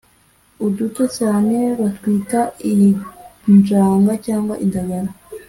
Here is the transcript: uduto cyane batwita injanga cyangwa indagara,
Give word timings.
uduto 0.65 1.03
cyane 1.17 1.57
batwita 1.79 2.41
injanga 3.51 4.11
cyangwa 4.25 4.53
indagara, 4.65 5.11